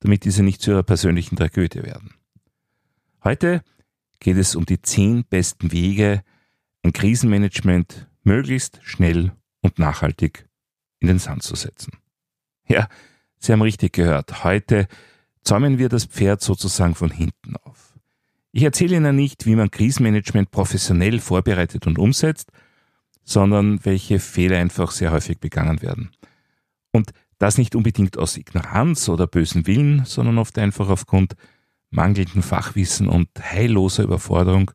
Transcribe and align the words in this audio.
damit 0.00 0.24
diese 0.24 0.42
nicht 0.42 0.60
zu 0.60 0.72
ihrer 0.72 0.82
persönlichen 0.82 1.36
Tragödie 1.36 1.82
werden. 1.82 2.14
Heute 3.22 3.62
geht 4.18 4.36
es 4.36 4.56
um 4.56 4.66
die 4.66 4.80
zehn 4.80 5.24
besten 5.24 5.72
Wege, 5.72 6.22
ein 6.82 6.92
Krisenmanagement 6.92 8.08
möglichst 8.22 8.80
schnell 8.82 9.32
und 9.60 9.78
nachhaltig 9.78 10.48
in 11.00 11.08
den 11.08 11.18
Sand 11.18 11.42
zu 11.42 11.54
setzen. 11.54 11.92
Ja, 12.66 12.88
Sie 13.38 13.52
haben 13.52 13.62
richtig 13.62 13.94
gehört. 13.94 14.44
Heute 14.44 14.86
zäumen 15.42 15.78
wir 15.78 15.88
das 15.88 16.04
Pferd 16.04 16.42
sozusagen 16.42 16.94
von 16.94 17.10
hinten 17.10 17.56
auf. 17.56 17.98
Ich 18.52 18.62
erzähle 18.62 18.96
Ihnen 18.96 19.16
nicht, 19.16 19.46
wie 19.46 19.54
man 19.54 19.70
Krisenmanagement 19.70 20.50
professionell 20.50 21.20
vorbereitet 21.20 21.86
und 21.86 21.98
umsetzt, 21.98 22.52
sondern 23.24 23.84
welche 23.84 24.18
Fehler 24.18 24.58
einfach 24.58 24.90
sehr 24.90 25.12
häufig 25.12 25.38
begangen 25.38 25.82
werden. 25.82 26.10
Und 26.92 27.12
das 27.40 27.58
nicht 27.58 27.74
unbedingt 27.74 28.18
aus 28.18 28.36
Ignoranz 28.36 29.08
oder 29.08 29.26
bösen 29.26 29.66
Willen, 29.66 30.04
sondern 30.04 30.38
oft 30.38 30.58
einfach 30.58 30.90
aufgrund 30.90 31.34
mangelnden 31.90 32.42
Fachwissen 32.42 33.08
und 33.08 33.28
heilloser 33.40 34.04
Überforderung 34.04 34.70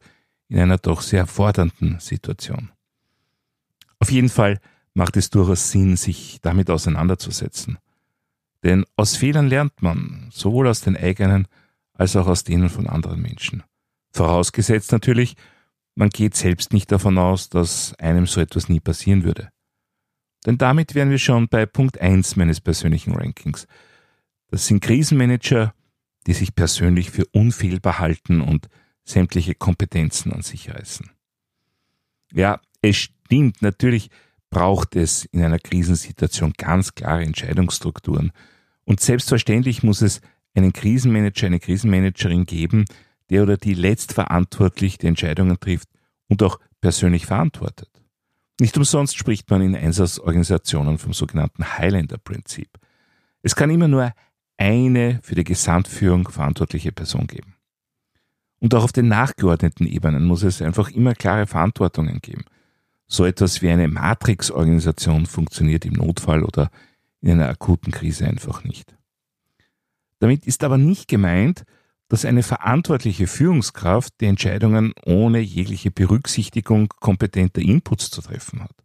in 0.50 0.60
einer 0.60 0.80
doch 0.80 1.02
sehr 1.02 1.28
fordernden 1.28 2.00
Situation. 2.00 2.72
Auf 4.00 4.12
jeden 4.12 4.30
Fall 4.30 4.60
macht 4.96 5.16
es 5.16 5.30
durchaus 5.30 5.70
Sinn, 5.70 5.96
sich 5.96 6.40
damit 6.42 6.72
auseinanderzusetzen. 6.72 7.78
Denn 8.64 8.84
aus 8.96 9.16
Fehlern 9.16 9.48
lernt 9.48 9.84
man, 9.84 10.30
sowohl 10.32 10.68
aus 10.68 10.82
den 10.82 10.98
eigenen 10.98 11.48
als 11.94 12.16
auch 12.16 12.28
aus 12.28 12.44
denen 12.44 12.70
von 12.70 12.88
anderen 12.88 13.22
Menschen. 13.22 13.64
Vorausgesetzt 14.12 14.92
natürlich, 14.92 15.36
man 15.94 16.10
geht 16.10 16.36
selbst 16.36 16.74
nicht 16.74 16.92
davon 16.92 17.20
aus, 17.20 17.50
dass 17.50 17.94
einem 18.00 18.26
so 18.26 18.42
etwas 18.42 18.70
nie 18.70 18.80
passieren 18.80 19.24
würde. 19.24 19.50
Denn 20.46 20.58
damit 20.58 20.96
wären 20.96 21.10
wir 21.10 21.18
schon 21.18 21.48
bei 21.48 21.66
Punkt 21.66 22.00
1 22.00 22.36
meines 22.36 22.62
persönlichen 22.62 23.14
Rankings. 23.14 23.68
Das 24.50 24.68
sind 24.68 24.82
Krisenmanager, 24.82 25.74
die 26.28 26.34
sich 26.34 26.56
persönlich 26.56 27.12
für 27.12 27.26
unfehlbar 27.28 28.00
halten 28.00 28.42
und 28.42 28.68
sämtliche 29.04 29.56
Kompetenzen 29.56 30.32
an 30.34 30.42
sich 30.42 30.70
reißen. 30.74 31.10
Ja, 32.34 32.60
es 32.82 32.98
stimmt, 32.98 33.62
natürlich 33.62 34.10
braucht 34.50 34.96
es 34.96 35.26
in 35.26 35.44
einer 35.44 35.60
Krisensituation 35.60 36.54
ganz 36.58 36.96
klare 36.96 37.24
Entscheidungsstrukturen. 37.24 38.32
Und 38.84 39.00
selbstverständlich 39.00 39.84
muss 39.84 40.02
es 40.02 40.22
einen 40.54 40.74
Krisenmanager, 40.74 41.48
eine 41.48 41.60
Krisenmanagerin 41.60 42.46
geben, 42.46 42.86
der 43.30 43.44
oder 43.44 43.58
die 43.58 43.74
letztverantwortlich 43.74 44.98
die 44.98 45.08
Entscheidungen 45.08 45.60
trifft 45.60 45.90
und 46.28 46.42
auch 46.44 46.60
persönlich 46.82 47.26
verantwortet. 47.26 47.90
Nicht 48.60 48.78
umsonst 48.78 49.18
spricht 49.18 49.50
man 49.50 49.62
in 49.62 49.76
Einsatzorganisationen 49.76 50.98
vom 50.98 51.14
sogenannten 51.14 51.78
Highlander-Prinzip. 51.78 52.70
Es 53.42 53.56
kann 53.56 53.70
immer 53.70 53.88
nur 53.88 54.14
eine 54.58 55.20
für 55.24 55.36
die 55.36 55.44
Gesamtführung 55.44 56.28
verantwortliche 56.30 56.92
Person 56.94 57.28
geben. 57.28 57.56
Und 58.60 58.74
auch 58.74 58.86
auf 58.86 58.94
den 58.94 59.10
nachgeordneten 59.10 59.86
Ebenen 59.86 60.26
muss 60.26 60.44
es 60.44 60.62
einfach 60.62 60.90
immer 60.90 61.14
klare 61.14 61.46
Verantwortungen 61.46 62.20
geben. 62.22 62.46
So 63.08 63.26
etwas 63.26 63.62
wie 63.62 63.70
eine 63.70 63.88
Matrix-Organisation 63.88 65.26
funktioniert 65.26 65.86
im 65.86 65.94
Notfall 65.94 66.44
oder 66.44 66.72
in 67.22 67.32
einer 67.32 67.50
akuten 67.50 67.92
Krise 67.92 68.26
einfach 68.26 68.64
nicht. 68.64 68.96
Damit 70.20 70.48
ist 70.48 70.64
aber 70.64 70.78
nicht 70.78 71.08
gemeint, 71.08 71.66
dass 72.08 72.26
eine 72.26 72.44
verantwortliche 72.44 73.28
Führungskraft 73.28 74.14
die 74.22 74.26
Entscheidungen 74.26 74.94
ohne 75.06 75.40
jegliche 75.40 75.92
Berücksichtigung 75.92 76.88
kompetenter 77.00 77.62
Inputs 77.62 78.10
zu 78.12 78.22
treffen 78.22 78.62
hat. 78.64 78.76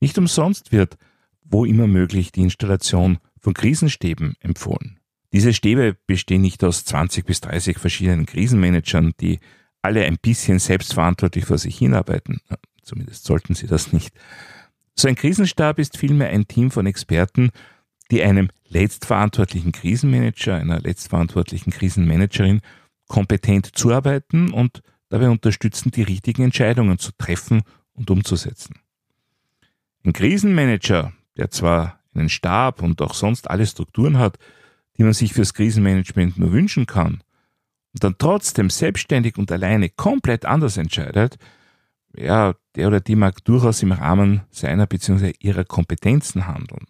Nicht 0.00 0.18
umsonst 0.18 0.72
wird, 0.72 0.96
wo 1.42 1.64
immer 1.64 1.86
möglich, 1.86 2.32
die 2.32 2.42
Installation 2.42 3.18
von 3.38 3.54
Krisenstäben 3.54 4.34
empfohlen. 4.40 4.98
Diese 5.32 5.52
Stäbe 5.52 5.96
bestehen 6.06 6.42
nicht 6.42 6.62
aus 6.64 6.84
20 6.84 7.26
bis 7.26 7.40
30 7.40 7.78
verschiedenen 7.78 8.24
Krisenmanagern, 8.24 9.12
die 9.20 9.40
alle 9.82 10.04
ein 10.04 10.16
bisschen 10.20 10.58
selbstverantwortlich 10.58 11.44
vor 11.44 11.58
sich 11.58 11.76
hinarbeiten. 11.76 12.40
Zumindest 12.82 13.24
sollten 13.24 13.54
sie 13.54 13.66
das 13.66 13.92
nicht. 13.92 14.14
So 14.94 15.08
ein 15.08 15.16
Krisenstab 15.16 15.78
ist 15.78 15.98
vielmehr 15.98 16.28
ein 16.28 16.46
Team 16.46 16.70
von 16.70 16.86
Experten, 16.86 17.50
die 18.10 18.22
einem 18.22 18.48
letztverantwortlichen 18.74 19.72
Krisenmanager, 19.72 20.56
einer 20.56 20.80
letztverantwortlichen 20.80 21.72
Krisenmanagerin 21.72 22.60
kompetent 23.08 23.70
zuarbeiten 23.74 24.52
und 24.52 24.82
dabei 25.08 25.30
unterstützen, 25.30 25.90
die 25.90 26.02
richtigen 26.02 26.42
Entscheidungen 26.42 26.98
zu 26.98 27.12
treffen 27.16 27.62
und 27.92 28.10
umzusetzen. 28.10 28.74
Ein 30.04 30.12
Krisenmanager, 30.12 31.12
der 31.36 31.50
zwar 31.50 32.00
einen 32.14 32.28
Stab 32.28 32.82
und 32.82 33.00
auch 33.00 33.14
sonst 33.14 33.48
alle 33.48 33.66
Strukturen 33.66 34.18
hat, 34.18 34.38
die 34.98 35.04
man 35.04 35.12
sich 35.12 35.32
fürs 35.32 35.54
Krisenmanagement 35.54 36.38
nur 36.38 36.52
wünschen 36.52 36.86
kann, 36.86 37.22
und 37.94 38.02
dann 38.02 38.16
trotzdem 38.18 38.70
selbstständig 38.70 39.38
und 39.38 39.52
alleine 39.52 39.88
komplett 39.88 40.44
anders 40.44 40.76
entscheidet, 40.76 41.36
ja, 42.16 42.54
der 42.74 42.88
oder 42.88 43.00
die 43.00 43.14
mag 43.14 43.44
durchaus 43.44 43.82
im 43.82 43.92
Rahmen 43.92 44.42
seiner 44.50 44.86
bzw. 44.86 45.32
ihrer 45.38 45.64
Kompetenzen 45.64 46.48
handeln. 46.48 46.86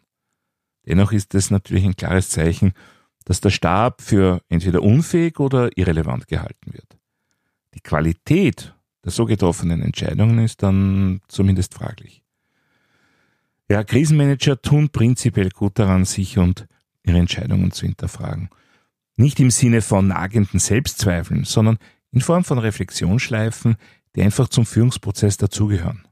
Dennoch 0.86 1.12
ist 1.12 1.34
es 1.34 1.50
natürlich 1.50 1.84
ein 1.84 1.96
klares 1.96 2.28
Zeichen, 2.28 2.72
dass 3.24 3.40
der 3.40 3.50
Stab 3.50 4.02
für 4.02 4.42
entweder 4.48 4.82
unfähig 4.82 5.40
oder 5.40 5.76
irrelevant 5.76 6.28
gehalten 6.28 6.72
wird. 6.72 6.98
Die 7.74 7.80
Qualität 7.80 8.74
der 9.04 9.12
so 9.12 9.26
getroffenen 9.26 9.82
Entscheidungen 9.82 10.38
ist 10.38 10.62
dann 10.62 11.20
zumindest 11.28 11.74
fraglich. 11.74 12.22
Ja, 13.68 13.84
Krisenmanager 13.84 14.60
tun 14.60 14.88
prinzipiell 14.90 15.50
gut 15.50 15.78
daran, 15.78 16.04
sich 16.04 16.38
und 16.38 16.66
ihre 17.02 17.18
Entscheidungen 17.18 17.70
zu 17.70 17.86
hinterfragen. 17.86 18.48
Nicht 19.16 19.40
im 19.40 19.50
Sinne 19.50 19.82
von 19.82 20.08
nagenden 20.08 20.58
Selbstzweifeln, 20.58 21.44
sondern 21.44 21.78
in 22.10 22.20
Form 22.20 22.44
von 22.44 22.58
Reflexionsschleifen, 22.58 23.76
die 24.16 24.22
einfach 24.22 24.48
zum 24.48 24.66
Führungsprozess 24.66 25.36
dazugehören. 25.36 26.06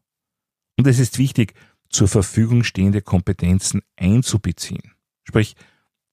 Und 0.79 0.87
es 0.87 0.99
ist 0.99 1.19
wichtig, 1.19 1.55
zur 1.93 2.09
Verfügung 2.09 2.65
stehende 2.65 3.03
Kompetenzen 3.03 3.83
einzubeziehen. 3.97 4.93
Sprich, 5.25 5.55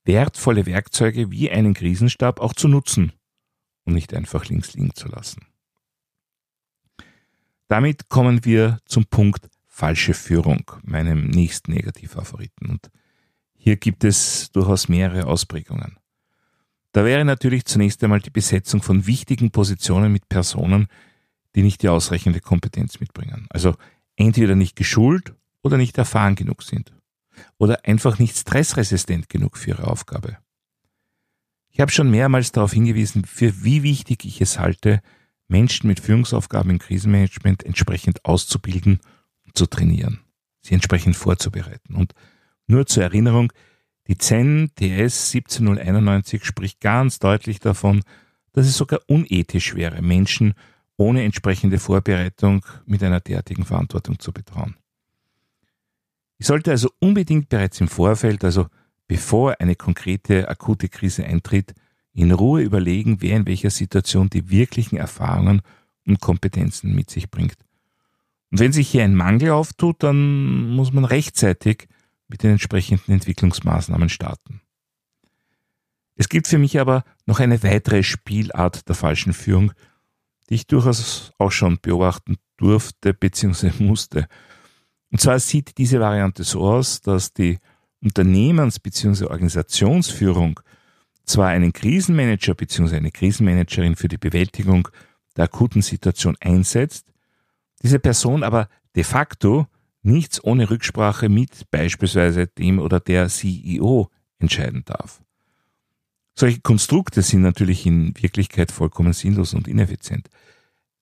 wertvolle 0.03 0.65
Werkzeuge 0.65 1.31
wie 1.31 1.49
einen 1.49 1.73
Krisenstab 1.73 2.39
auch 2.39 2.53
zu 2.53 2.67
nutzen 2.67 3.13
und 3.85 3.93
nicht 3.93 4.13
einfach 4.13 4.45
links 4.45 4.73
liegen 4.73 4.93
zu 4.93 5.07
lassen. 5.07 5.45
Damit 7.67 8.09
kommen 8.09 8.45
wir 8.45 8.79
zum 8.85 9.05
Punkt 9.05 9.49
falsche 9.67 10.13
Führung, 10.13 10.71
meinem 10.83 11.27
nächsten 11.27 11.71
Negativfavoriten. 11.71 12.67
Und 12.67 12.89
hier 13.53 13.77
gibt 13.77 14.03
es 14.03 14.51
durchaus 14.51 14.89
mehrere 14.89 15.25
Ausprägungen. 15.25 15.97
Da 16.91 17.05
wäre 17.05 17.23
natürlich 17.23 17.65
zunächst 17.65 18.03
einmal 18.03 18.19
die 18.19 18.31
Besetzung 18.31 18.81
von 18.81 19.05
wichtigen 19.05 19.51
Positionen 19.51 20.11
mit 20.11 20.27
Personen, 20.27 20.87
die 21.55 21.61
nicht 21.61 21.83
die 21.83 21.89
ausreichende 21.89 22.41
Kompetenz 22.41 22.99
mitbringen. 22.99 23.47
Also 23.49 23.75
entweder 24.15 24.55
nicht 24.55 24.75
geschult 24.75 25.35
oder 25.61 25.77
nicht 25.77 25.97
erfahren 25.97 26.35
genug 26.35 26.63
sind. 26.63 26.93
Oder 27.57 27.85
einfach 27.85 28.19
nicht 28.19 28.37
stressresistent 28.37 29.29
genug 29.29 29.57
für 29.57 29.71
ihre 29.71 29.87
Aufgabe. 29.87 30.37
Ich 31.69 31.79
habe 31.79 31.91
schon 31.91 32.11
mehrmals 32.11 32.51
darauf 32.51 32.73
hingewiesen, 32.73 33.25
für 33.25 33.63
wie 33.63 33.83
wichtig 33.83 34.25
ich 34.25 34.41
es 34.41 34.59
halte, 34.59 35.01
Menschen 35.47 35.87
mit 35.87 35.99
Führungsaufgaben 35.99 36.71
im 36.71 36.79
Krisenmanagement 36.79 37.63
entsprechend 37.63 38.25
auszubilden 38.25 38.99
zu 39.53 39.65
trainieren, 39.65 40.19
sie 40.61 40.73
entsprechend 40.73 41.15
vorzubereiten. 41.15 41.95
Und 41.95 42.13
nur 42.67 42.85
zur 42.85 43.03
Erinnerung, 43.03 43.51
die 44.07 44.17
CEN 44.17 44.71
TS 44.75 45.31
17091 45.31 46.43
spricht 46.43 46.81
ganz 46.81 47.19
deutlich 47.19 47.59
davon, 47.59 48.01
dass 48.53 48.67
es 48.67 48.77
sogar 48.77 48.99
unethisch 49.07 49.75
wäre, 49.75 50.01
Menschen 50.01 50.53
ohne 50.97 51.23
entsprechende 51.23 51.79
Vorbereitung 51.79 52.65
mit 52.85 53.03
einer 53.03 53.19
derartigen 53.19 53.65
Verantwortung 53.65 54.19
zu 54.19 54.33
betrauen. 54.33 54.75
Ich 56.39 56.47
sollte 56.47 56.71
also 56.71 56.89
unbedingt 56.99 57.49
bereits 57.49 57.79
im 57.79 57.87
Vorfeld, 57.87 58.43
also 58.43 58.67
bevor 59.07 59.59
eine 59.59 59.75
konkrete 59.75 60.49
akute 60.49 60.89
Krise 60.89 61.23
eintritt, 61.25 61.75
in 62.13 62.31
Ruhe 62.31 62.63
überlegen, 62.63 63.21
wer 63.21 63.37
in 63.37 63.45
welcher 63.45 63.69
Situation 63.69 64.29
die 64.29 64.49
wirklichen 64.49 64.97
Erfahrungen 64.97 65.61
und 66.07 66.19
Kompetenzen 66.19 66.95
mit 66.95 67.11
sich 67.11 67.29
bringt 67.29 67.57
und 68.51 68.59
wenn 68.59 68.73
sich 68.73 68.89
hier 68.89 69.03
ein 69.03 69.15
Mangel 69.15 69.51
auftut, 69.51 70.03
dann 70.03 70.69
muss 70.69 70.91
man 70.91 71.05
rechtzeitig 71.05 71.87
mit 72.27 72.43
den 72.43 72.51
entsprechenden 72.51 73.11
Entwicklungsmaßnahmen 73.11 74.09
starten. 74.09 74.61
Es 76.15 76.29
gibt 76.29 76.47
für 76.47 76.57
mich 76.57 76.79
aber 76.79 77.03
noch 77.25 77.39
eine 77.39 77.63
weitere 77.63 78.03
Spielart 78.03 78.87
der 78.87 78.95
falschen 78.95 79.33
Führung, 79.33 79.71
die 80.49 80.55
ich 80.55 80.67
durchaus 80.67 81.31
auch 81.37 81.51
schon 81.51 81.79
beobachten 81.81 82.37
durfte 82.57 83.13
bzw. 83.13 83.71
musste. 83.83 84.27
Und 85.11 85.19
zwar 85.21 85.39
sieht 85.39 85.77
diese 85.77 85.99
Variante 85.99 86.43
so 86.43 86.61
aus, 86.61 87.01
dass 87.01 87.33
die 87.33 87.57
Unternehmens- 88.01 88.79
bzw. 88.79 89.25
Organisationsführung 89.25 90.59
zwar 91.25 91.49
einen 91.49 91.73
Krisenmanager 91.73 92.55
bzw. 92.55 92.97
eine 92.97 93.11
Krisenmanagerin 93.11 93.95
für 93.95 94.07
die 94.07 94.17
Bewältigung 94.17 94.87
der 95.35 95.45
akuten 95.45 95.81
Situation 95.81 96.35
einsetzt, 96.39 97.07
diese 97.81 97.99
Person 97.99 98.43
aber 98.43 98.67
de 98.95 99.03
facto 99.03 99.67
nichts 100.01 100.43
ohne 100.43 100.69
Rücksprache 100.69 101.29
mit 101.29 101.69
beispielsweise 101.71 102.47
dem 102.47 102.79
oder 102.79 102.99
der 102.99 103.27
CEO 103.27 104.09
entscheiden 104.39 104.83
darf. 104.85 105.21
Solche 106.33 106.61
Konstrukte 106.61 107.21
sind 107.21 107.41
natürlich 107.41 107.85
in 107.85 108.13
Wirklichkeit 108.17 108.71
vollkommen 108.71 109.13
sinnlos 109.13 109.53
und 109.53 109.67
ineffizient. 109.67 110.29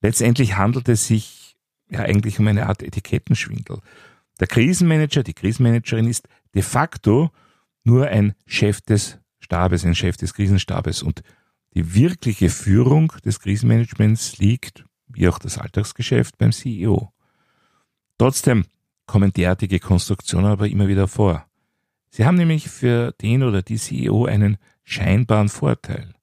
Letztendlich 0.01 0.57
handelt 0.57 0.89
es 0.89 1.07
sich 1.07 1.46
ja 1.89 2.01
eigentlich 2.01 2.39
um 2.39 2.48
eine 2.48 2.68
Art 2.68 2.84
Etikettenschwindel. 2.84 3.80
Der 4.39 4.48
Krisenmanager, 4.48 5.24
die 5.24 5.34
Krisenmanagerin 5.34 6.07
ist 6.07 6.28
de 6.54 6.62
facto 6.62 7.31
nur 7.84 8.07
ein 8.07 8.34
Chef 8.45 8.81
des 8.81 9.18
Stabes, 9.39 9.86
ein 9.86 9.95
Chef 9.95 10.18
des 10.18 10.34
Krisenstabes 10.34 11.01
und 11.01 11.24
die 11.74 11.94
wirkliche 11.94 12.50
Führung 12.50 13.13
des 13.24 13.39
Krisenmanagements 13.39 14.38
liegt, 14.38 14.86
wie 15.07 15.28
auch 15.28 15.39
das 15.39 15.57
Alltagsgeschäft, 15.57 16.38
beim 16.38 16.51
CEO. 16.51 17.12
Trotzdem 18.18 18.66
kommen 19.06 19.31
derartige 19.31 19.80
Konstruktionen 19.80 20.48
aber 20.48 20.68
immer 20.68 20.88
wieder 20.88 21.07
vor. 21.07 21.45
Sie 22.10 22.25
haben 22.25 22.36
nämlich 22.36 22.69
für 22.69 23.13
den 23.22 23.44
oder 23.44 23.62
die 23.62 23.78
CEO 23.78 24.25
einen 24.25 24.57
scheinbaren 24.83 25.50
Vorteil. 25.50 26.13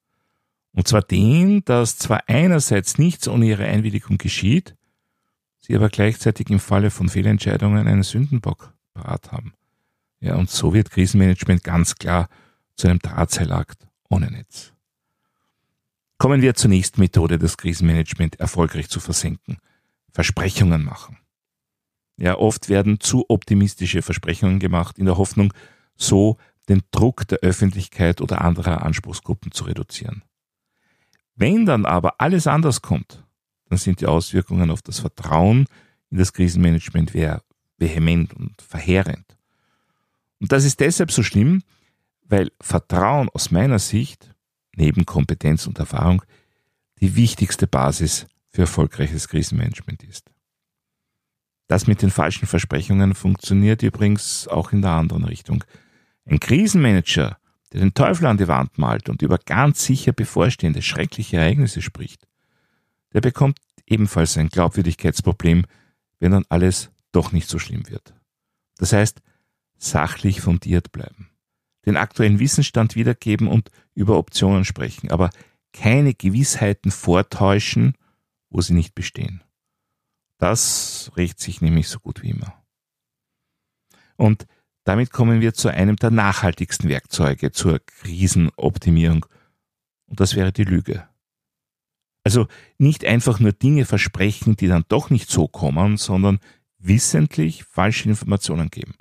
Und 0.72 0.88
zwar 0.88 1.02
den, 1.02 1.64
dass 1.64 1.98
zwar 1.98 2.24
einerseits 2.26 2.98
nichts 2.98 3.28
ohne 3.28 3.46
ihre 3.46 3.64
Einwilligung 3.64 4.18
geschieht, 4.18 4.74
sie 5.64 5.74
aber 5.74 5.88
gleichzeitig 5.88 6.50
im 6.50 6.60
Falle 6.60 6.90
von 6.90 7.08
Fehlentscheidungen 7.08 7.86
einen 7.86 8.02
Sündenbock 8.02 8.74
parat 8.92 9.32
haben. 9.32 9.54
Ja, 10.20 10.36
und 10.36 10.50
so 10.50 10.74
wird 10.74 10.90
Krisenmanagement 10.90 11.64
ganz 11.64 11.94
klar 11.94 12.28
zu 12.76 12.86
einem 12.86 12.98
Drahtseilakt 12.98 13.86
ohne 14.10 14.30
Netz. 14.30 14.72
Kommen 16.18 16.42
wir 16.42 16.54
zur 16.54 16.68
nächsten 16.68 17.00
Methode, 17.00 17.38
das 17.38 17.56
Krisenmanagement 17.56 18.40
erfolgreich 18.40 18.88
zu 18.90 19.00
versenken. 19.00 19.58
Versprechungen 20.12 20.84
machen. 20.84 21.18
Ja, 22.16 22.38
oft 22.38 22.68
werden 22.68 23.00
zu 23.00 23.24
optimistische 23.28 24.02
Versprechungen 24.02 24.60
gemacht, 24.60 24.98
in 24.98 25.06
der 25.06 25.16
Hoffnung, 25.16 25.52
so 25.96 26.36
den 26.68 26.82
Druck 26.90 27.26
der 27.26 27.38
Öffentlichkeit 27.38 28.20
oder 28.20 28.42
anderer 28.42 28.82
Anspruchsgruppen 28.82 29.50
zu 29.50 29.64
reduzieren. 29.64 30.22
Wenn 31.34 31.66
dann 31.66 31.84
aber 31.86 32.20
alles 32.20 32.46
anders 32.46 32.82
kommt, 32.82 33.23
dann 33.74 33.78
sind 33.78 34.00
die 34.00 34.06
Auswirkungen 34.06 34.70
auf 34.70 34.82
das 34.82 35.00
Vertrauen 35.00 35.66
in 36.10 36.18
das 36.18 36.32
Krisenmanagement 36.32 37.12
vehement 37.12 38.32
und 38.32 38.62
verheerend. 38.62 39.36
Und 40.38 40.52
das 40.52 40.64
ist 40.64 40.78
deshalb 40.78 41.10
so 41.10 41.24
schlimm, 41.24 41.62
weil 42.22 42.52
Vertrauen 42.60 43.28
aus 43.30 43.50
meiner 43.50 43.80
Sicht, 43.80 44.32
neben 44.76 45.06
Kompetenz 45.06 45.66
und 45.66 45.80
Erfahrung, 45.80 46.22
die 47.00 47.16
wichtigste 47.16 47.66
Basis 47.66 48.26
für 48.48 48.62
erfolgreiches 48.62 49.26
Krisenmanagement 49.26 50.04
ist. 50.04 50.30
Das 51.66 51.88
mit 51.88 52.00
den 52.00 52.10
falschen 52.10 52.46
Versprechungen 52.46 53.14
funktioniert 53.14 53.82
übrigens 53.82 54.46
auch 54.46 54.70
in 54.70 54.82
der 54.82 54.92
anderen 54.92 55.24
Richtung. 55.24 55.64
Ein 56.26 56.38
Krisenmanager, 56.38 57.38
der 57.72 57.80
den 57.80 57.94
Teufel 57.94 58.26
an 58.26 58.38
die 58.38 58.46
Wand 58.46 58.78
malt 58.78 59.08
und 59.08 59.22
über 59.22 59.38
ganz 59.38 59.84
sicher 59.84 60.12
bevorstehende 60.12 60.80
schreckliche 60.80 61.38
Ereignisse 61.38 61.82
spricht, 61.82 62.24
der 63.14 63.20
bekommt 63.20 63.58
ebenfalls 63.86 64.36
ein 64.36 64.48
Glaubwürdigkeitsproblem, 64.48 65.66
wenn 66.18 66.32
dann 66.32 66.44
alles 66.48 66.90
doch 67.12 67.32
nicht 67.32 67.48
so 67.48 67.58
schlimm 67.58 67.88
wird. 67.88 68.14
Das 68.76 68.92
heißt, 68.92 69.22
sachlich 69.76 70.40
fundiert 70.40 70.92
bleiben, 70.92 71.30
den 71.86 71.96
aktuellen 71.96 72.40
Wissensstand 72.40 72.96
wiedergeben 72.96 73.46
und 73.46 73.70
über 73.94 74.18
Optionen 74.18 74.64
sprechen, 74.64 75.10
aber 75.10 75.30
keine 75.72 76.14
Gewissheiten 76.14 76.90
vortäuschen, 76.90 77.94
wo 78.50 78.60
sie 78.60 78.74
nicht 78.74 78.94
bestehen. 78.94 79.42
Das 80.38 81.12
rächt 81.16 81.40
sich 81.40 81.60
nämlich 81.60 81.88
so 81.88 82.00
gut 82.00 82.22
wie 82.22 82.30
immer. 82.30 82.62
Und 84.16 84.46
damit 84.84 85.10
kommen 85.10 85.40
wir 85.40 85.54
zu 85.54 85.68
einem 85.68 85.96
der 85.96 86.10
nachhaltigsten 86.10 86.88
Werkzeuge 86.88 87.52
zur 87.52 87.80
Krisenoptimierung. 87.80 89.26
Und 90.06 90.20
das 90.20 90.36
wäre 90.36 90.52
die 90.52 90.64
Lüge. 90.64 91.08
Also 92.24 92.46
nicht 92.78 93.04
einfach 93.04 93.38
nur 93.38 93.52
Dinge 93.52 93.84
versprechen, 93.84 94.56
die 94.56 94.66
dann 94.66 94.84
doch 94.88 95.10
nicht 95.10 95.30
so 95.30 95.46
kommen, 95.46 95.98
sondern 95.98 96.40
wissentlich 96.78 97.64
falsche 97.64 98.08
Informationen 98.08 98.70
geben. 98.70 98.94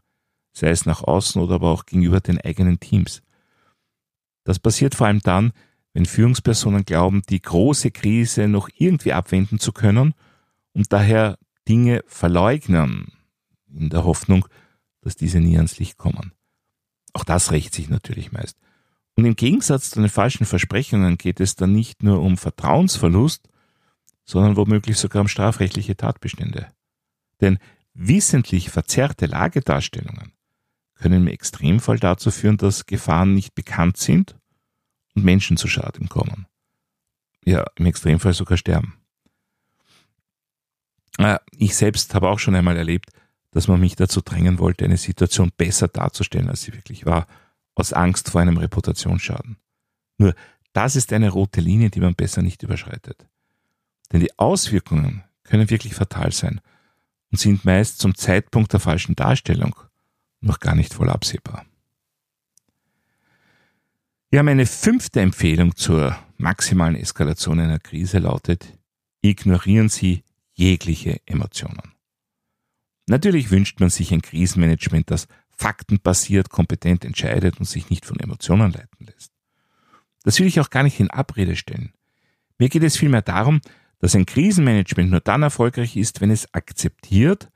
Sei 0.51 0.69
es 0.69 0.85
nach 0.85 1.01
außen 1.01 1.41
oder 1.41 1.55
aber 1.55 1.71
auch 1.71 1.85
gegenüber 1.85 2.19
den 2.19 2.39
eigenen 2.39 2.79
Teams. 2.79 3.21
Das 4.43 4.59
passiert 4.59 4.93
vor 4.93 5.07
allem 5.07 5.21
dann, 5.21 5.53
wenn 5.93 6.05
Führungspersonen 6.05 6.85
glauben, 6.85 7.21
die 7.29 7.41
große 7.41 7.91
Krise 7.91 8.47
noch 8.47 8.69
irgendwie 8.77 9.13
abwenden 9.13 9.59
zu 9.59 9.71
können 9.71 10.13
und 10.73 10.91
daher 10.91 11.37
Dinge 11.67 12.03
verleugnen, 12.07 13.13
in 13.73 13.89
der 13.89 14.03
Hoffnung, 14.03 14.47
dass 15.01 15.15
diese 15.15 15.39
nie 15.39 15.55
ans 15.57 15.79
Licht 15.79 15.97
kommen. 15.97 16.33
Auch 17.13 17.23
das 17.23 17.51
rächt 17.51 17.73
sich 17.73 17.89
natürlich 17.89 18.31
meist. 18.31 18.57
Und 19.15 19.25
im 19.25 19.35
Gegensatz 19.35 19.91
zu 19.91 19.99
den 19.99 20.09
falschen 20.09 20.45
Versprechungen 20.45 21.17
geht 21.17 21.39
es 21.39 21.55
dann 21.55 21.71
nicht 21.71 22.01
nur 22.03 22.21
um 22.21 22.37
Vertrauensverlust, 22.37 23.47
sondern 24.25 24.55
womöglich 24.55 24.97
sogar 24.97 25.21
um 25.21 25.27
strafrechtliche 25.27 25.95
Tatbestände. 25.95 26.67
Denn 27.41 27.59
wissentlich 27.93 28.69
verzerrte 28.69 29.27
Lagedarstellungen 29.27 30.33
können 30.95 31.23
im 31.23 31.27
Extremfall 31.27 31.99
dazu 31.99 32.31
führen, 32.31 32.57
dass 32.57 32.85
Gefahren 32.85 33.33
nicht 33.33 33.55
bekannt 33.55 33.97
sind 33.97 34.37
und 35.15 35.25
Menschen 35.25 35.57
zu 35.57 35.67
Schaden 35.67 36.09
kommen. 36.09 36.47
Ja, 37.45 37.65
im 37.75 37.85
Extremfall 37.85 38.33
sogar 38.33 38.57
sterben. 38.57 38.97
Äh, 41.17 41.39
ich 41.51 41.75
selbst 41.75 42.15
habe 42.15 42.29
auch 42.29 42.39
schon 42.39 42.55
einmal 42.55 42.77
erlebt, 42.77 43.09
dass 43.51 43.67
man 43.67 43.79
mich 43.79 43.95
dazu 43.95 44.21
drängen 44.21 44.59
wollte, 44.59 44.85
eine 44.85 44.97
Situation 44.97 45.51
besser 45.55 45.87
darzustellen, 45.87 46.49
als 46.49 46.63
sie 46.63 46.73
wirklich 46.73 47.05
war, 47.05 47.27
aus 47.75 47.93
Angst 47.93 48.29
vor 48.29 48.41
einem 48.41 48.57
Reputationsschaden. 48.57 49.57
Nur 50.17 50.35
das 50.73 50.95
ist 50.95 51.13
eine 51.13 51.29
rote 51.29 51.61
Linie, 51.61 51.89
die 51.89 51.99
man 51.99 52.15
besser 52.15 52.41
nicht 52.41 52.63
überschreitet. 52.63 53.27
Denn 54.11 54.19
die 54.19 54.37
Auswirkungen 54.37 55.23
können 55.43 55.69
wirklich 55.69 55.95
fatal 55.95 56.31
sein 56.31 56.61
und 57.31 57.39
sind 57.39 57.65
meist 57.65 57.99
zum 57.99 58.15
Zeitpunkt 58.15 58.73
der 58.73 58.79
falschen 58.79 59.15
Darstellung 59.15 59.75
noch 60.39 60.59
gar 60.59 60.75
nicht 60.75 60.93
voll 60.93 61.09
absehbar. 61.09 61.65
Ja, 64.31 64.41
meine 64.43 64.65
fünfte 64.65 65.21
Empfehlung 65.21 65.75
zur 65.75 66.17
maximalen 66.37 66.95
Eskalation 66.95 67.59
einer 67.59 67.79
Krise 67.79 68.19
lautet, 68.19 68.77
ignorieren 69.21 69.89
Sie 69.89 70.23
jegliche 70.53 71.21
Emotionen. 71.25 71.93
Natürlich 73.07 73.51
wünscht 73.51 73.79
man 73.79 73.89
sich 73.89 74.11
ein 74.11 74.21
Krisenmanagement, 74.21 75.11
das 75.11 75.27
faktenbasiert, 75.57 76.49
kompetent 76.49 77.05
entscheidet 77.05 77.59
und 77.59 77.65
sich 77.65 77.89
nicht 77.89 78.05
von 78.05 78.19
Emotionen 78.19 78.71
leiten 78.71 79.05
lässt. 79.05 79.31
Das 80.23 80.39
will 80.39 80.47
ich 80.47 80.59
auch 80.59 80.69
gar 80.69 80.83
nicht 80.83 80.99
in 80.99 81.11
Abrede 81.11 81.55
stellen. 81.55 81.93
Mir 82.57 82.69
geht 82.69 82.83
es 82.83 82.97
vielmehr 82.97 83.21
darum, 83.21 83.61
dass 83.99 84.15
ein 84.15 84.25
Krisenmanagement 84.25 85.11
nur 85.11 85.21
dann 85.21 85.43
erfolgreich 85.43 85.95
ist, 85.95 86.21
wenn 86.21 86.31
es 86.31 86.53
akzeptiert, 86.53 87.49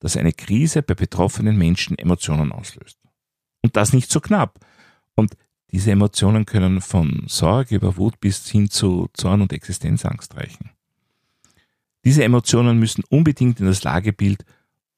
dass 0.00 0.16
eine 0.16 0.32
Krise 0.32 0.82
bei 0.82 0.94
betroffenen 0.94 1.56
Menschen 1.56 1.98
Emotionen 1.98 2.52
auslöst. 2.52 2.98
Und 3.62 3.76
das 3.76 3.94
nicht 3.94 4.10
so 4.10 4.20
knapp. 4.20 4.60
Und 5.14 5.36
diese 5.70 5.90
Emotionen 5.90 6.44
können 6.44 6.80
von 6.80 7.24
Sorge 7.26 7.76
über 7.76 7.96
Wut 7.96 8.20
bis 8.20 8.46
hin 8.48 8.68
zu 8.68 9.08
Zorn 9.14 9.40
und 9.40 9.52
Existenzangst 9.52 10.36
reichen. 10.36 10.70
Diese 12.04 12.22
Emotionen 12.22 12.78
müssen 12.78 13.02
unbedingt 13.08 13.60
in 13.60 13.66
das 13.66 13.82
Lagebild 13.82 14.44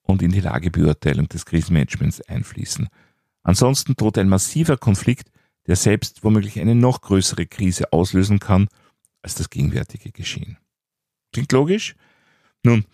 und 0.07 0.23
in 0.23 0.33
die 0.33 0.41
Lagebeurteilung 0.41 1.29
des 1.29 1.45
Krisenmanagements 1.45 2.21
einfließen. 2.23 2.89
Ansonsten 3.43 3.95
droht 3.95 4.19
ein 4.19 4.29
massiver 4.29 4.77
Konflikt, 4.77 5.31
der 5.67 5.77
selbst 5.77 6.25
womöglich 6.25 6.59
eine 6.61 6.75
noch 6.75 7.01
größere 7.01 7.47
Krise 7.47 7.93
auslösen 7.93 8.39
kann 8.39 8.69
als 9.23 9.35
das 9.35 9.51
gegenwärtige 9.51 10.13
Geschehen. 10.13 10.59
Klingt 11.33 11.53
logisch? 11.53 11.97
Nun, 12.63 12.85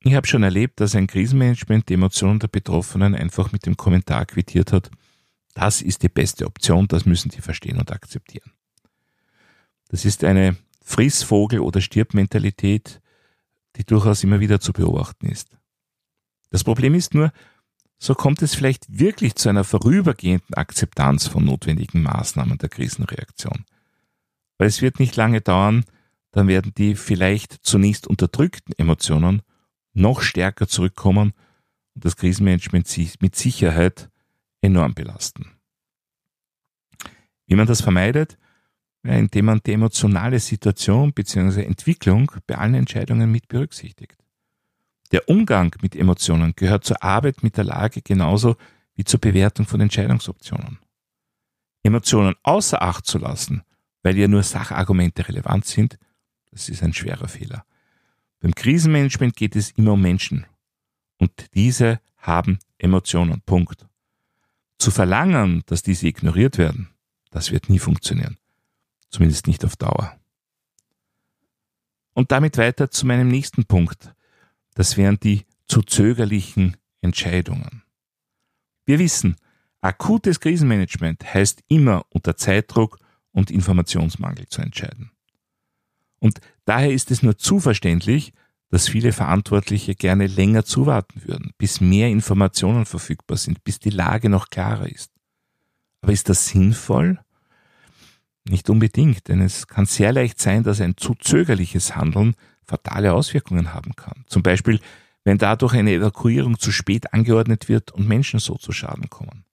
ich 0.00 0.14
habe 0.14 0.26
schon 0.26 0.42
erlebt, 0.42 0.80
dass 0.80 0.94
ein 0.94 1.06
Krisenmanagement 1.06 1.88
die 1.88 1.94
Emotionen 1.94 2.38
der 2.38 2.48
Betroffenen 2.48 3.14
einfach 3.14 3.52
mit 3.52 3.66
dem 3.66 3.76
Kommentar 3.76 4.26
quittiert 4.26 4.72
hat, 4.72 4.90
das 5.54 5.80
ist 5.80 6.02
die 6.02 6.10
beste 6.10 6.44
Option, 6.44 6.86
das 6.86 7.06
müssen 7.06 7.30
die 7.30 7.40
verstehen 7.40 7.78
und 7.78 7.90
akzeptieren. 7.90 8.52
Das 9.88 10.04
ist 10.04 10.22
eine 10.22 10.56
Frissvogel- 10.84 11.60
oder 11.60 11.80
Stirbmentalität, 11.80 13.00
die 13.76 13.84
durchaus 13.84 14.22
immer 14.22 14.38
wieder 14.40 14.60
zu 14.60 14.72
beobachten 14.72 15.26
ist. 15.26 15.56
Das 16.50 16.64
Problem 16.64 16.94
ist 16.94 17.14
nur, 17.14 17.32
so 17.98 18.14
kommt 18.14 18.42
es 18.42 18.54
vielleicht 18.54 18.86
wirklich 18.88 19.34
zu 19.36 19.48
einer 19.48 19.64
vorübergehenden 19.64 20.54
Akzeptanz 20.54 21.26
von 21.26 21.44
notwendigen 21.44 22.02
Maßnahmen 22.02 22.58
der 22.58 22.68
Krisenreaktion. 22.68 23.64
Weil 24.58 24.68
es 24.68 24.82
wird 24.82 25.00
nicht 25.00 25.16
lange 25.16 25.40
dauern, 25.40 25.84
dann 26.32 26.48
werden 26.48 26.72
die 26.76 26.94
vielleicht 26.94 27.52
zunächst 27.62 28.06
unterdrückten 28.06 28.74
Emotionen 28.76 29.42
noch 29.94 30.20
stärker 30.20 30.68
zurückkommen 30.68 31.32
und 31.94 32.04
das 32.04 32.16
Krisenmanagement 32.16 32.86
sich 32.86 33.20
mit 33.20 33.34
Sicherheit 33.36 34.10
enorm 34.60 34.94
belasten. 34.94 35.52
Wie 37.46 37.54
man 37.54 37.66
das 37.66 37.80
vermeidet? 37.80 38.36
Indem 39.02 39.46
man 39.46 39.60
die 39.64 39.72
emotionale 39.72 40.40
Situation 40.40 41.12
bzw. 41.12 41.62
Entwicklung 41.62 42.30
bei 42.46 42.58
allen 42.58 42.74
Entscheidungen 42.74 43.30
mit 43.30 43.48
berücksichtigt. 43.48 44.25
Der 45.12 45.28
Umgang 45.28 45.74
mit 45.82 45.94
Emotionen 45.94 46.54
gehört 46.56 46.84
zur 46.84 47.02
Arbeit 47.02 47.42
mit 47.42 47.56
der 47.56 47.64
Lage 47.64 48.02
genauso 48.02 48.56
wie 48.94 49.04
zur 49.04 49.20
Bewertung 49.20 49.66
von 49.66 49.80
Entscheidungsoptionen. 49.80 50.78
Emotionen 51.82 52.34
außer 52.42 52.82
Acht 52.82 53.06
zu 53.06 53.18
lassen, 53.18 53.62
weil 54.02 54.18
ja 54.18 54.26
nur 54.26 54.42
Sachargumente 54.42 55.28
relevant 55.28 55.66
sind, 55.66 55.98
das 56.50 56.68
ist 56.68 56.82
ein 56.82 56.92
schwerer 56.92 57.28
Fehler. 57.28 57.64
Beim 58.40 58.54
Krisenmanagement 58.54 59.36
geht 59.36 59.56
es 59.56 59.70
immer 59.72 59.92
um 59.92 60.02
Menschen. 60.02 60.46
Und 61.18 61.32
diese 61.54 62.00
haben 62.16 62.58
Emotionen. 62.78 63.40
Punkt. 63.42 63.86
Zu 64.78 64.90
verlangen, 64.90 65.62
dass 65.66 65.82
diese 65.82 66.06
ignoriert 66.06 66.58
werden, 66.58 66.88
das 67.30 67.50
wird 67.50 67.68
nie 67.68 67.78
funktionieren. 67.78 68.38
Zumindest 69.10 69.46
nicht 69.46 69.64
auf 69.64 69.76
Dauer. 69.76 70.18
Und 72.12 72.32
damit 72.32 72.58
weiter 72.58 72.90
zu 72.90 73.06
meinem 73.06 73.28
nächsten 73.28 73.64
Punkt. 73.64 74.14
Das 74.76 74.98
wären 74.98 75.18
die 75.18 75.46
zu 75.66 75.82
zögerlichen 75.82 76.76
Entscheidungen. 77.00 77.82
Wir 78.84 78.98
wissen, 78.98 79.36
akutes 79.80 80.38
Krisenmanagement 80.38 81.34
heißt 81.34 81.64
immer 81.66 82.04
unter 82.10 82.36
Zeitdruck 82.36 82.98
und 83.32 83.50
Informationsmangel 83.50 84.46
zu 84.48 84.60
entscheiden. 84.60 85.10
Und 86.20 86.40
daher 86.66 86.92
ist 86.92 87.10
es 87.10 87.22
nur 87.22 87.38
zu 87.38 87.58
verständlich, 87.58 88.32
dass 88.68 88.88
viele 88.88 89.12
Verantwortliche 89.12 89.94
gerne 89.94 90.26
länger 90.26 90.64
zuwarten 90.64 91.22
würden, 91.24 91.52
bis 91.56 91.80
mehr 91.80 92.08
Informationen 92.08 92.84
verfügbar 92.84 93.38
sind, 93.38 93.64
bis 93.64 93.78
die 93.78 93.90
Lage 93.90 94.28
noch 94.28 94.50
klarer 94.50 94.88
ist. 94.90 95.10
Aber 96.02 96.12
ist 96.12 96.28
das 96.28 96.48
sinnvoll? 96.48 97.18
Nicht 98.44 98.68
unbedingt, 98.68 99.28
denn 99.28 99.40
es 99.40 99.66
kann 99.66 99.86
sehr 99.86 100.12
leicht 100.12 100.38
sein, 100.38 100.64
dass 100.64 100.80
ein 100.80 100.96
zu 100.98 101.14
zögerliches 101.14 101.96
Handeln 101.96 102.34
fatale 102.66 103.12
Auswirkungen 103.12 103.72
haben 103.72 103.94
kann. 103.96 104.24
Zum 104.26 104.42
Beispiel, 104.42 104.80
wenn 105.24 105.38
dadurch 105.38 105.74
eine 105.74 105.92
Evakuierung 105.92 106.58
zu 106.58 106.72
spät 106.72 107.12
angeordnet 107.12 107.68
wird 107.68 107.92
und 107.92 108.06
Menschen 108.06 108.40
so 108.40 108.56
zu 108.56 108.72
Schaden 108.72 109.10
kommen. 109.10 109.44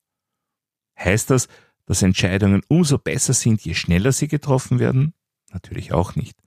Heißt 0.98 1.30
das, 1.30 1.48
dass 1.86 2.02
Entscheidungen 2.02 2.62
umso 2.68 2.98
besser 2.98 3.34
sind, 3.34 3.62
je 3.62 3.74
schneller 3.74 4.12
sie 4.12 4.28
getroffen 4.28 4.80
werden? 4.80 5.14
Natürlich 5.52 5.94
auch 5.94 6.16
nicht. 6.16 6.38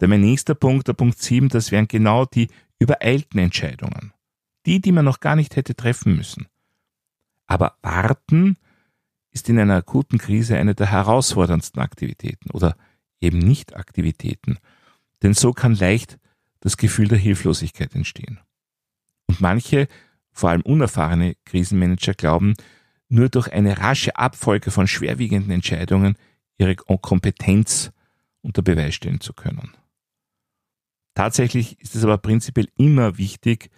Denn 0.00 0.10
mein 0.10 0.20
nächster 0.20 0.54
Punkt, 0.54 0.88
der 0.88 0.94
Punkt 0.94 1.18
7, 1.18 1.48
das 1.48 1.72
wären 1.72 1.88
genau 1.88 2.24
die 2.24 2.48
übereilten 2.78 3.40
Entscheidungen. 3.40 4.12
Die, 4.66 4.80
die 4.80 4.92
man 4.92 5.04
noch 5.04 5.20
gar 5.20 5.36
nicht 5.36 5.56
hätte 5.56 5.74
treffen 5.74 6.16
müssen. 6.16 6.46
Aber 7.46 7.76
warten 7.82 8.56
ist 9.30 9.48
in 9.48 9.58
einer 9.58 9.76
akuten 9.76 10.18
Krise 10.18 10.56
eine 10.56 10.74
der 10.74 10.90
herausforderndsten 10.90 11.80
Aktivitäten 11.80 12.50
oder 12.50 12.76
eben 13.20 13.38
nicht 13.38 13.76
Aktivitäten. 13.76 14.58
Denn 15.22 15.34
so 15.34 15.52
kann 15.52 15.74
leicht 15.74 16.18
das 16.60 16.76
Gefühl 16.76 17.08
der 17.08 17.18
Hilflosigkeit 17.18 17.94
entstehen. 17.94 18.40
Und 19.26 19.40
manche, 19.40 19.88
vor 20.32 20.50
allem 20.50 20.62
unerfahrene 20.62 21.36
Krisenmanager 21.44 22.14
glauben, 22.14 22.54
nur 23.08 23.28
durch 23.28 23.52
eine 23.52 23.78
rasche 23.78 24.16
Abfolge 24.16 24.70
von 24.70 24.86
schwerwiegenden 24.86 25.50
Entscheidungen 25.50 26.16
ihre 26.58 26.76
Kompetenz 26.76 27.92
unter 28.42 28.62
Beweis 28.62 28.94
stellen 28.94 29.20
zu 29.20 29.32
können. 29.32 29.76
Tatsächlich 31.14 31.80
ist 31.80 31.96
es 31.96 32.04
aber 32.04 32.18
prinzipiell 32.18 32.68
immer 32.76 33.18
wichtig, 33.18 33.70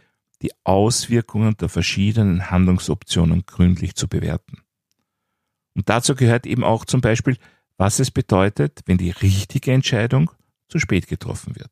die 0.42 0.52
Auswirkungen 0.64 1.56
der 1.56 1.68
verschiedenen 1.68 2.50
Handlungsoptionen 2.50 3.46
gründlich 3.46 3.94
zu 3.94 4.08
bewerten. 4.08 4.58
Und 5.74 5.88
dazu 5.88 6.14
gehört 6.14 6.46
eben 6.46 6.64
auch 6.64 6.84
zum 6.84 7.00
Beispiel, 7.00 7.38
was 7.78 7.98
es 7.98 8.10
bedeutet, 8.10 8.80
wenn 8.86 8.98
die 8.98 9.10
richtige 9.10 9.72
Entscheidung 9.72 10.30
zu 10.72 10.78
spät 10.78 11.06
getroffen 11.06 11.54
wird. 11.54 11.70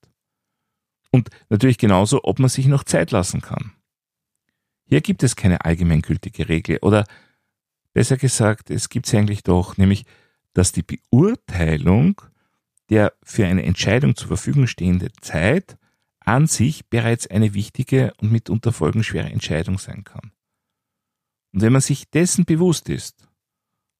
Und 1.10 1.30
natürlich 1.48 1.78
genauso, 1.78 2.20
ob 2.22 2.38
man 2.38 2.50
sich 2.50 2.66
noch 2.66 2.84
Zeit 2.84 3.10
lassen 3.10 3.40
kann. 3.40 3.72
Hier 4.84 5.00
gibt 5.00 5.22
es 5.22 5.36
keine 5.36 5.64
allgemeingültige 5.64 6.48
Regel 6.48 6.78
oder 6.82 7.06
besser 7.92 8.16
gesagt, 8.16 8.70
es 8.70 8.88
gibt 8.88 9.06
es 9.06 9.14
eigentlich 9.14 9.42
doch, 9.42 9.76
nämlich, 9.76 10.04
dass 10.52 10.72
die 10.72 10.82
Beurteilung 10.82 12.20
der 12.90 13.14
für 13.22 13.46
eine 13.46 13.62
Entscheidung 13.62 14.16
zur 14.16 14.28
Verfügung 14.28 14.66
stehende 14.66 15.12
Zeit 15.20 15.78
an 16.20 16.46
sich 16.46 16.88
bereits 16.88 17.26
eine 17.28 17.54
wichtige 17.54 18.12
und 18.18 18.30
mitunter 18.32 18.72
folgenschwere 18.72 19.30
Entscheidung 19.30 19.78
sein 19.78 20.04
kann. 20.04 20.32
Und 21.52 21.62
wenn 21.62 21.72
man 21.72 21.82
sich 21.82 22.10
dessen 22.10 22.44
bewusst 22.44 22.88
ist, 22.88 23.28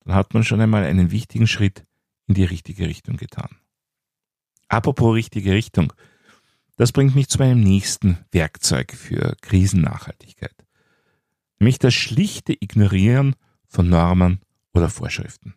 dann 0.05 0.15
hat 0.15 0.35
man 0.35 0.45
schon 0.45 0.61
einmal 0.61 0.85
einen 0.85 1.11
wichtigen 1.11 1.47
Schritt 1.47 1.87
in 2.27 2.35
die 2.35 2.45
richtige 2.45 2.87
Richtung 2.87 3.17
getan. 3.17 3.57
Apropos 4.71 5.17
richtige 5.17 5.53
Richtung, 5.53 5.93
das 6.77 6.93
bringt 6.93 7.17
mich 7.17 7.29
zu 7.29 7.39
meinem 7.39 7.61
nächsten 7.61 8.19
Werkzeug 8.31 8.93
für 8.93 9.37
Krisennachhaltigkeit, 9.43 10.55
nämlich 11.59 11.81
das 11.81 11.93
schlichte 11.93 12.53
Ignorieren 12.53 13.35
von 13.67 13.89
Normen 13.89 14.41
oder 14.73 14.89
Vorschriften. 14.89 15.55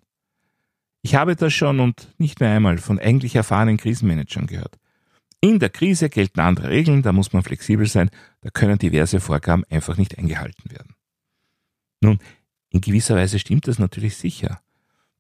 Ich 1.03 1.13
habe 1.13 1.36
das 1.36 1.53
schon 1.53 1.79
und 1.79 2.12
nicht 2.17 2.39
nur 2.39 2.50
einmal 2.50 2.79
von 2.79 2.98
eigentlich 2.98 3.36
erfahrenen 3.36 3.77
Krisenmanagern 3.77 4.48
gehört. 4.48 4.79
In 5.41 5.60
der 5.60 5.70
Krise 5.70 6.10
gelten 6.10 6.39
andere 6.39 6.70
Regeln, 6.70 7.03
da 7.03 7.12
muss 7.12 7.34
man 7.34 7.43
flexibel 7.43 7.86
sein, 7.86 8.10
da 8.41 8.50
können 8.50 8.79
diverse 8.79 9.20
Vorgaben 9.20 9.63
einfach 9.70 9.96
nicht 9.96 10.17
eingehalten 10.17 10.72
werden. 10.72 10.96
Nun, 12.01 12.17
in 12.70 12.82
gewisser 12.82 13.15
Weise 13.15 13.38
stimmt 13.38 13.67
das 13.67 13.77
natürlich 13.77 14.17
sicher. 14.17 14.62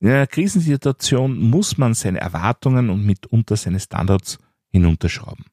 In 0.03 0.09
einer 0.09 0.27
Krisensituation 0.27 1.39
muss 1.39 1.77
man 1.77 1.93
seine 1.93 2.19
Erwartungen 2.19 2.89
und 2.89 3.05
mitunter 3.05 3.55
seine 3.55 3.79
Standards 3.79 4.37
hinunterschrauben. 4.67 5.45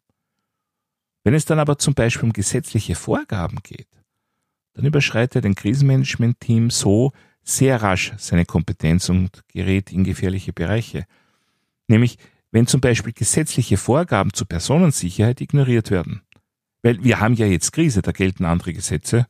Wenn 1.22 1.34
es 1.34 1.44
dann 1.44 1.60
aber 1.60 1.78
zum 1.78 1.94
Beispiel 1.94 2.24
um 2.24 2.32
gesetzliche 2.32 2.96
Vorgaben 2.96 3.58
geht, 3.62 3.86
dann 4.72 4.86
überschreitet 4.86 5.46
ein 5.46 5.54
Krisenmanagement-Team 5.54 6.70
so 6.70 7.12
sehr 7.44 7.80
rasch 7.80 8.12
seine 8.18 8.44
Kompetenz 8.44 9.08
und 9.08 9.44
gerät 9.46 9.92
in 9.92 10.02
gefährliche 10.02 10.52
Bereiche. 10.52 11.06
Nämlich, 11.86 12.18
wenn 12.50 12.66
zum 12.66 12.80
Beispiel 12.80 13.12
gesetzliche 13.12 13.76
Vorgaben 13.76 14.32
zur 14.32 14.48
Personensicherheit 14.48 15.40
ignoriert 15.40 15.92
werden. 15.92 16.22
Weil 16.82 17.04
wir 17.04 17.20
haben 17.20 17.34
ja 17.34 17.46
jetzt 17.46 17.70
Krise, 17.70 18.02
da 18.02 18.10
gelten 18.10 18.44
andere 18.44 18.72
Gesetze 18.72 19.28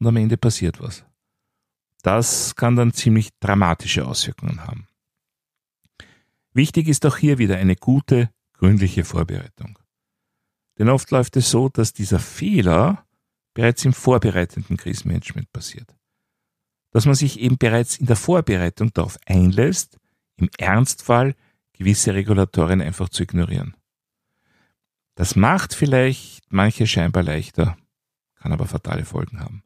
und 0.00 0.06
am 0.06 0.16
Ende 0.16 0.36
passiert 0.36 0.82
was. 0.82 1.06
Das 2.02 2.54
kann 2.56 2.76
dann 2.76 2.92
ziemlich 2.92 3.30
dramatische 3.40 4.06
Auswirkungen 4.06 4.64
haben. 4.66 4.86
Wichtig 6.52 6.88
ist 6.88 7.04
auch 7.06 7.16
hier 7.16 7.38
wieder 7.38 7.56
eine 7.56 7.76
gute, 7.76 8.30
gründliche 8.54 9.04
Vorbereitung. 9.04 9.78
Denn 10.78 10.88
oft 10.88 11.10
läuft 11.10 11.36
es 11.36 11.50
so, 11.50 11.68
dass 11.68 11.92
dieser 11.92 12.18
Fehler 12.20 13.04
bereits 13.54 13.84
im 13.84 13.92
vorbereitenden 13.92 14.76
Krisenmanagement 14.76 15.52
passiert 15.52 15.98
dass 16.90 17.06
man 17.06 17.14
sich 17.14 17.40
eben 17.40 17.58
bereits 17.58 17.98
in 17.98 18.06
der 18.06 18.16
Vorbereitung 18.16 18.92
darauf 18.92 19.18
einlässt, 19.26 19.98
im 20.36 20.48
Ernstfall 20.58 21.34
gewisse 21.72 22.14
Regulatorien 22.14 22.80
einfach 22.80 23.08
zu 23.08 23.22
ignorieren. 23.22 23.76
Das 25.14 25.36
macht 25.36 25.74
vielleicht 25.74 26.42
manche 26.48 26.86
scheinbar 26.86 27.22
leichter, 27.22 27.76
kann 28.36 28.52
aber 28.52 28.66
fatale 28.66 29.04
Folgen 29.04 29.40
haben. 29.40 29.62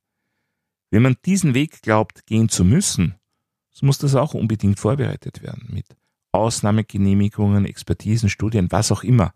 Wenn 0.92 1.02
man 1.02 1.16
diesen 1.25 1.54
Weg 1.54 1.80
glaubt, 1.80 2.26
gehen 2.26 2.50
zu 2.50 2.66
müssen, 2.66 3.14
so 3.70 3.87
muss 3.87 3.96
das 3.96 4.14
auch 4.14 4.34
unbedingt 4.34 4.78
vorbereitet 4.78 5.42
werden 5.42 5.70
mit 5.72 5.87
Ausnahmegenehmigungen, 6.32 7.64
Expertisen, 7.64 8.28
Studien, 8.28 8.70
was 8.70 8.92
auch 8.92 9.02
immer. 9.02 9.32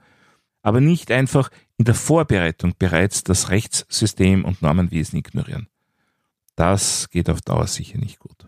Aber 0.60 0.82
nicht 0.82 1.10
einfach 1.10 1.50
in 1.78 1.86
der 1.86 1.94
Vorbereitung 1.94 2.74
bereits 2.78 3.24
das 3.24 3.48
Rechtssystem 3.48 4.44
und 4.44 4.60
Normenwesen 4.60 5.18
ignorieren. 5.18 5.68
Das 6.56 7.08
geht 7.08 7.30
auf 7.30 7.40
Dauer 7.40 7.66
sicher 7.68 7.96
nicht 7.96 8.18
gut. 8.18 8.46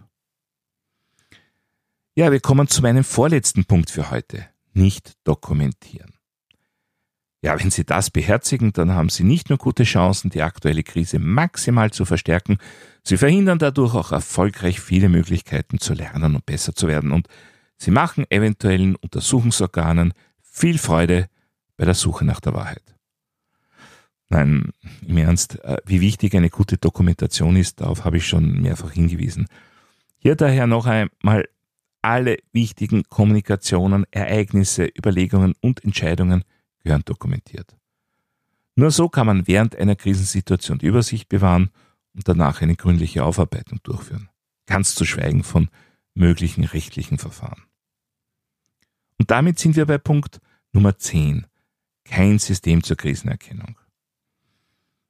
Ja, 2.15 2.31
wir 2.31 2.41
kommen 2.41 2.69
zu 2.69 2.83
meinem 2.83 3.05
vorletzten 3.05 3.65
Punkt 3.65 3.91
für 3.91 4.11
heute. 4.11 4.45
Nicht 4.75 5.17
dokumentieren. 5.25 6.18
Ja, 7.41 7.59
wenn 7.61 7.71
Sie 7.71 7.85
das 7.85 8.11
beherzigen, 8.11 8.73
dann 8.73 8.93
haben 8.93 9.11
Sie 9.11 9.23
nicht 9.23 9.49
nur 9.49 9.59
gute 9.59 9.85
Chancen, 9.85 10.31
die 10.31 10.43
aktuelle 10.43 10.83
Krise 10.83 11.19
maximal 11.19 11.93
zu 11.93 12.05
verstärken, 12.05 12.59
Sie 13.05 13.17
verhindern 13.17 13.59
dadurch 13.59 13.95
auch 13.95 14.13
erfolgreich 14.13 14.81
viele 14.81 15.09
Möglichkeiten 15.09 15.79
zu 15.79 15.95
lernen 15.95 16.35
und 16.35 16.47
besser 16.47 16.75
zu 16.75 16.89
werden 16.89 17.13
und 17.13 17.29
Sie 17.77 17.93
machen 17.93 18.27
eventuellen 18.29 18.97
Untersuchungsorganen 18.97 20.13
viel 20.43 20.79
Freude 20.79 21.29
bei 21.77 21.85
der 21.85 21.95
Suche 21.95 22.25
nach 22.25 22.41
der 22.41 22.55
Wahrheit. 22.55 22.83
Nein, 24.31 24.73
im 25.07 25.17
Ernst, 25.17 25.63
äh, 25.65 25.79
wie 25.87 26.01
wichtig 26.01 26.35
eine 26.35 26.51
gute 26.51 26.77
Dokumentation 26.77 27.57
ist, 27.57 27.81
darauf 27.81 28.05
habe 28.05 28.19
ich 28.19 28.27
schon 28.27 28.61
mehrfach 28.61 28.91
hingewiesen. 28.91 29.47
Hier 30.19 30.35
daher 30.35 30.67
noch 30.67 30.87
einmal 30.87 31.49
alle 32.03 32.39
wichtigen 32.53 33.05
Kommunikationen, 33.05 34.05
Ereignisse, 34.11 34.87
Überlegungen 34.87 35.55
und 35.61 35.85
Entscheidungen 35.85 36.45
gehören 36.89 37.05
dokumentiert. 37.05 37.77
Nur 38.75 38.91
so 38.91 39.11
kann 39.11 39.27
man 39.27 39.47
während 39.47 39.77
einer 39.77 39.95
Krisensituation 39.95 40.79
die 40.79 40.87
Übersicht 40.87 41.29
bewahren 41.29 41.71
und 42.15 42.27
danach 42.27 42.63
eine 42.63 42.77
gründliche 42.77 43.25
Aufarbeitung 43.25 43.81
durchführen. 43.83 44.31
Ganz 44.65 44.95
zu 44.95 45.05
schweigen 45.05 45.45
von 45.45 45.69
möglichen 46.15 46.65
rechtlichen 46.65 47.19
Verfahren. 47.19 47.63
Und 49.19 49.31
damit 49.31 49.59
sind 49.59 49.77
wir 49.77 49.85
bei 49.85 49.99
Punkt 49.99 50.41
Nummer 50.73 50.97
10. 50.97 51.47
Kein 52.05 52.39
System 52.39 52.83
zur 52.83 52.97
Krisenerkennung. 52.97 53.77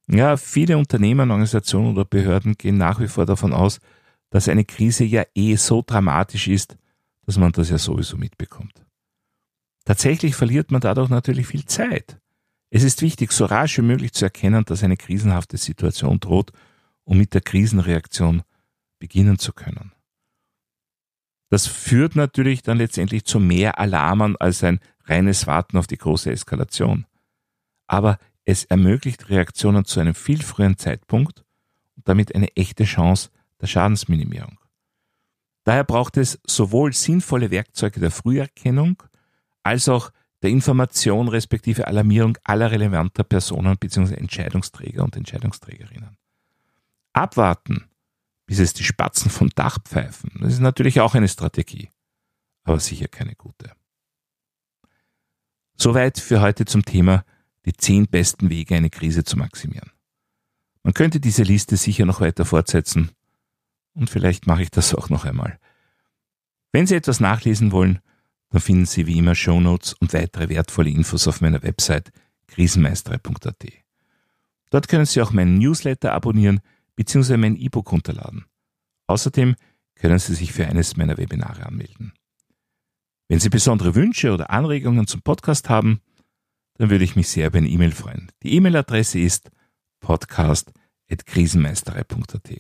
Ja, 0.08 0.37
viele 0.37 0.78
Unternehmen, 0.78 1.30
Organisationen 1.30 1.92
oder 1.92 2.04
Behörden 2.04 2.54
gehen 2.54 2.78
nach 2.78 2.99
wie 2.99 3.08
vor 3.08 3.25
davon 3.25 3.52
aus, 3.52 3.78
dass 4.30 4.49
eine 4.49 4.64
Krise 4.64 5.04
ja 5.04 5.25
eh 5.35 5.54
so 5.54 5.85
dramatisch 5.87 6.49
ist, 6.49 6.76
dass 7.25 7.38
man 7.38 7.52
das 7.52 7.70
ja 7.70 7.78
sowieso 7.78 8.16
mitbekommt. 8.16 8.88
Tatsächlich 9.88 10.35
verliert 10.35 10.71
man 10.71 10.83
dadurch 10.83 11.09
natürlich 11.09 11.47
viel 11.47 11.64
Zeit. 11.64 12.21
Es 12.68 12.83
ist 12.83 13.00
wichtig, 13.00 13.33
so 13.33 13.47
rasch 13.47 13.78
wie 13.78 13.83
möglich 13.83 14.12
zu 14.12 14.26
erkennen, 14.26 14.66
dass 14.66 14.85
eine 14.85 14.99
krisenhafte 14.99 15.57
Situation 15.57 16.21
droht, 16.21 16.52
um 17.04 17.16
mit 17.16 17.33
der 17.33 17.40
Krisenreaktion 17.40 18.42
beginnen 18.99 19.38
zu 19.38 19.54
können. 19.54 19.92
Das 21.49 21.66
führt 21.66 22.16
natürlich 22.16 22.61
dann 22.61 22.76
letztendlich 22.76 23.25
zu 23.25 23.40
mehr 23.40 23.78
Alarmen 23.78 24.37
als 24.37 24.62
ein 24.62 24.80
reines 25.04 25.47
Warten 25.47 25.78
auf 25.78 25.87
die 25.87 25.97
große 25.97 26.30
Eskalation. 26.30 27.07
Aber 27.87 28.18
es 28.45 28.64
ermöglicht 28.64 29.30
Reaktionen 29.30 29.87
zu 29.87 30.00
einem 30.00 30.14
viel 30.14 30.42
früheren 30.42 30.76
Zeitpunkt 30.76 31.47
und 31.97 32.07
damit 32.07 32.35
eine 32.35 32.54
echte 32.57 32.85
Chance 32.85 33.30
der 33.62 33.68
Schadensminimierung. 33.68 34.61
Daher 35.64 35.85
braucht 35.85 36.18
es 36.18 36.38
sowohl 36.47 36.92
sinnvolle 36.92 37.50
Werkzeuge 37.50 38.00
der 38.00 38.11
Früherkennung 38.11 39.02
als 39.68 39.88
auch 39.88 40.10
der 40.42 40.50
Information 40.50 41.28
respektive 41.28 41.87
Alarmierung 41.87 42.38
aller 42.42 42.70
relevanter 42.70 43.22
Personen 43.22 43.76
bzw. 43.76 44.14
Entscheidungsträger 44.14 45.04
und 45.04 45.14
Entscheidungsträgerinnen. 45.14 46.16
Abwarten, 47.12 47.84
bis 48.46 48.60
es 48.60 48.72
die 48.72 48.84
Spatzen 48.84 49.30
vom 49.30 49.50
Dach 49.50 49.78
pfeifen, 49.84 50.30
das 50.40 50.54
ist 50.54 50.60
natürlich 50.60 51.00
auch 51.00 51.14
eine 51.14 51.28
Strategie, 51.28 51.90
aber 52.64 52.80
sicher 52.80 53.08
keine 53.08 53.34
gute. 53.34 53.72
Soweit 55.76 56.18
für 56.18 56.40
heute 56.40 56.64
zum 56.64 56.84
Thema 56.84 57.25
die 57.66 57.75
zehn 57.75 58.06
besten 58.06 58.48
Wege, 58.48 58.75
eine 58.75 58.90
Krise 58.90 59.25
zu 59.25 59.37
maximieren. 59.37 59.90
Man 60.82 60.94
könnte 60.94 61.20
diese 61.20 61.42
Liste 61.42 61.76
sicher 61.76 62.06
noch 62.06 62.22
weiter 62.22 62.46
fortsetzen 62.46 63.10
und 63.92 64.08
vielleicht 64.08 64.46
mache 64.46 64.62
ich 64.62 64.70
das 64.70 64.94
auch 64.94 65.10
noch 65.10 65.26
einmal. 65.26 65.58
Wenn 66.72 66.87
Sie 66.87 66.94
etwas 66.94 67.20
nachlesen 67.20 67.70
wollen, 67.72 68.00
dann 68.50 68.60
finden 68.60 68.86
Sie 68.86 69.06
wie 69.06 69.18
immer 69.18 69.34
Shownotes 69.34 69.94
und 69.94 70.12
weitere 70.12 70.48
wertvolle 70.48 70.90
Infos 70.90 71.26
auf 71.28 71.40
meiner 71.40 71.62
Website 71.62 72.12
krisenmeistere.at. 72.46 73.66
Dort 74.70 74.88
können 74.88 75.06
Sie 75.06 75.20
auch 75.20 75.32
meinen 75.32 75.58
Newsletter 75.58 76.12
abonnieren 76.12 76.60
bzw. 76.96 77.36
mein 77.36 77.56
E-Book 77.56 77.92
runterladen. 77.92 78.46
Außerdem 79.06 79.54
können 79.94 80.18
Sie 80.18 80.34
sich 80.34 80.52
für 80.52 80.66
eines 80.66 80.96
meiner 80.96 81.18
Webinare 81.18 81.66
anmelden. 81.66 82.12
Wenn 83.28 83.38
Sie 83.40 83.50
besondere 83.50 83.94
Wünsche 83.94 84.32
oder 84.32 84.50
Anregungen 84.50 85.06
zum 85.06 85.22
Podcast 85.22 85.68
haben, 85.68 86.00
dann 86.74 86.90
würde 86.90 87.04
ich 87.04 87.16
mich 87.16 87.28
sehr 87.28 87.46
über 87.48 87.58
eine 87.58 87.68
E-Mail 87.68 87.92
freuen. 87.92 88.32
Die 88.42 88.54
E-Mail-Adresse 88.54 89.18
ist 89.18 89.50
podcast.krisenmeisterei.at. 90.00 92.50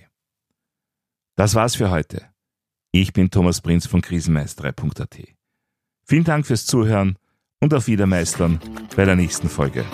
Das 1.36 1.54
war's 1.54 1.76
für 1.76 1.90
heute. 1.90 2.26
Ich 2.90 3.12
bin 3.12 3.30
Thomas 3.30 3.60
Prinz 3.60 3.86
von 3.86 4.02
krisenmeisterei.at. 4.02 5.37
Vielen 6.08 6.24
Dank 6.24 6.46
fürs 6.46 6.64
Zuhören 6.64 7.18
und 7.60 7.74
auf 7.74 7.86
Wiedermeistern 7.86 8.60
bei 8.96 9.04
der 9.04 9.14
nächsten 9.14 9.50
Folge. 9.50 9.84